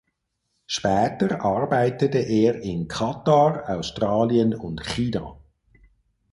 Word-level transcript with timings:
Später 0.65 1.41
arbeitete 1.45 2.17
er 2.17 2.59
in 2.63 2.87
Katar, 2.87 3.69
Australien 3.69 4.55
und 4.55 4.83
China. 4.83 5.37